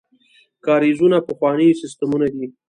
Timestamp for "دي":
2.33-2.45